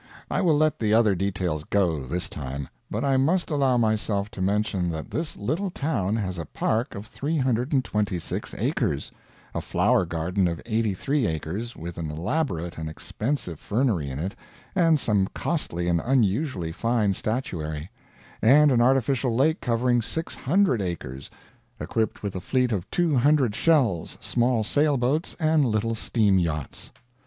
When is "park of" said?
6.45-7.05